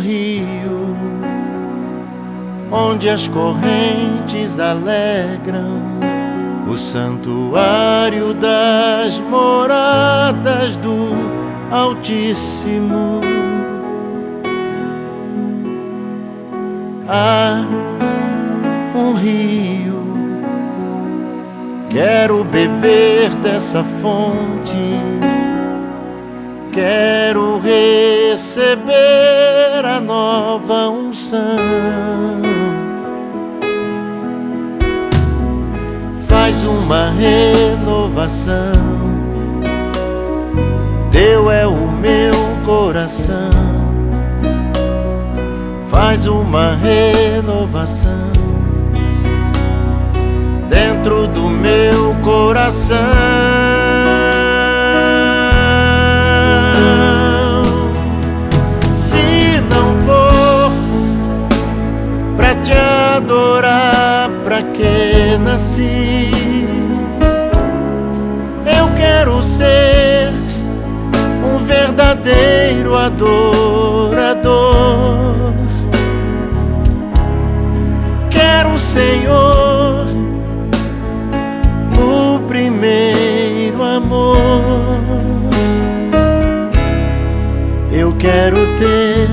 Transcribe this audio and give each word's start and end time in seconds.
rio 0.00 0.96
onde 2.70 3.08
as 3.08 3.26
correntes 3.28 4.58
alegram 4.58 5.82
o 6.68 6.78
santuário 6.78 8.32
das 8.34 9.18
moradas 9.18 10.76
do 10.76 11.08
Altíssimo. 11.70 13.20
Há 17.08 17.64
um 18.94 19.14
rio, 19.14 20.04
quero 21.90 22.44
beber 22.44 23.30
dessa 23.42 23.82
fonte, 23.82 24.76
quero 26.72 27.58
receber 27.58 29.19
nova 31.30 31.60
unção. 31.60 32.40
faz 36.28 36.64
uma 36.64 37.10
renovação. 37.10 38.72
Teu 41.12 41.50
é 41.50 41.66
o 41.66 41.90
meu 41.90 42.32
coração, 42.64 43.50
faz 45.88 46.26
uma 46.26 46.74
renovação 46.76 48.30
dentro 50.68 51.26
do 51.28 51.48
meu 51.48 52.14
coração. 52.22 53.69
Que 65.60 65.66
nasci? 65.66 66.30
quero 68.96 69.42
ser 69.42 70.32
um 71.44 71.58
verdadeiro 71.64 72.96
adorador. 72.96 74.54
Quero, 78.30 78.78
Senhor, 78.78 80.06
o 81.98 82.40
primeiro 82.48 83.82
amor. 83.82 84.36
Eu 87.92 88.12
quero 88.16 88.56
ter 88.78 89.28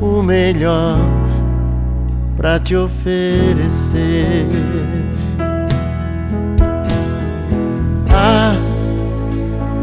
o 0.00 0.22
melhor 0.22 1.25
para 2.36 2.58
te 2.58 2.76
oferecer. 2.76 4.46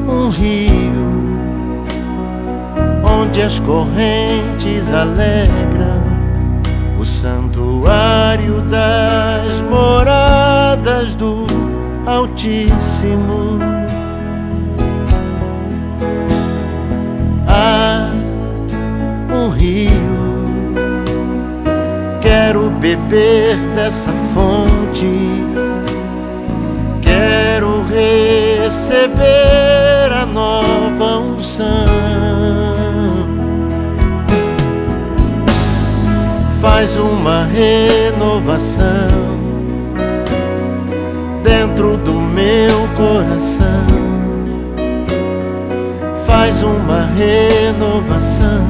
um 0.07 0.29
rio 0.29 1.33
onde 3.03 3.41
as 3.41 3.59
correntes 3.59 4.91
alegram 4.91 6.03
o 6.99 7.05
santuário 7.05 8.61
das 8.69 9.61
moradas 9.69 11.15
do 11.15 11.45
Altíssimo. 12.05 13.52
Quero 22.53 22.69
beber 22.69 23.57
dessa 23.73 24.11
fonte, 24.31 25.09
quero 27.01 27.83
receber 27.85 29.23
nova 30.31 31.17
unção. 31.17 31.65
Faz 36.61 36.95
uma 36.95 37.45
renovação 37.45 38.85
dentro 41.43 41.97
do 41.97 42.13
meu 42.13 42.87
coração. 42.95 43.87
Faz 46.27 46.61
uma 46.61 47.07
renovação. 47.17 48.67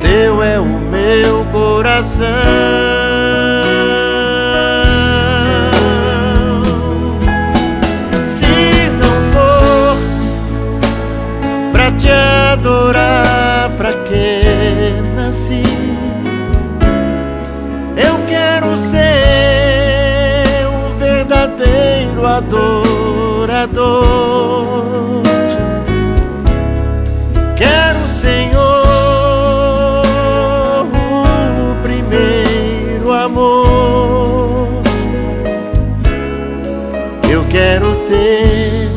Teu 0.00 0.42
é 0.42 0.60
o 0.60 0.89
meu 1.10 1.44
coração. 1.46 2.70
adorar 12.52 13.70
pra 13.76 13.92
que 13.92 14.92
nasci. 15.14 15.62
Eu 17.96 18.16
quero 18.28 18.76
ser 18.76 20.66
um 20.68 20.98
verdadeiro 20.98 22.26
adorador. 22.26 23.72
Quero, 27.56 28.06
Senhor, 28.06 28.69
ter 38.10 38.88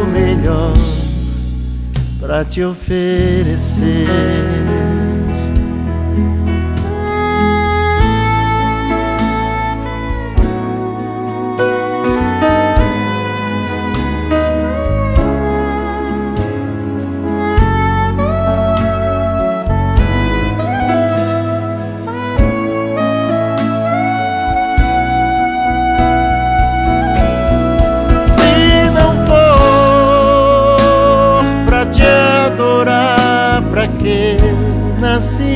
o 0.00 0.06
melhor 0.06 0.74
para 2.20 2.44
te 2.44 2.64
oferecer. 2.64 4.06
Que 34.52 35.00
nasci. 35.00 35.54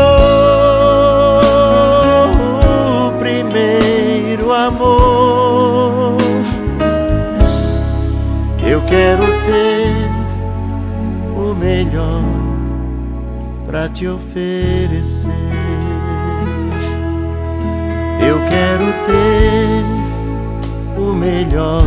o 3.08 3.12
primeiro 3.20 4.52
amor. 4.52 6.18
Eu 8.66 8.82
quero 8.82 9.24
ter 9.46 9.94
o 11.36 11.54
melhor 11.56 12.24
para 13.68 13.90
te 13.90 14.08
oferecer. 14.08 15.63
Ter 19.06 19.84
o 20.98 21.14
melhor 21.14 21.84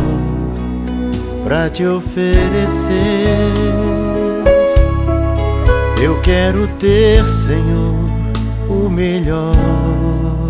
para 1.43 1.69
te 1.69 1.85
oferecer. 1.85 3.53
Eu 6.01 6.21
quero 6.21 6.67
ter, 6.79 7.23
Senhor, 7.25 7.95
o 8.69 8.89
melhor. 8.89 10.46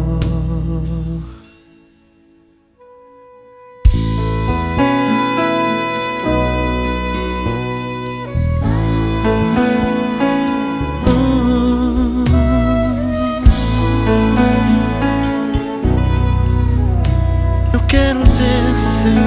Quero 17.88 18.19
ter, 18.21 18.77
Senhor, 18.77 19.18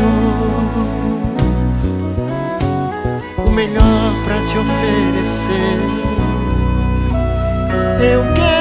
o 3.39 3.51
melhor 3.51 4.13
para 4.25 4.41
te 4.47 4.59
oferecer. 4.59 5.79
Eu 8.01 8.23
quero 8.35 8.60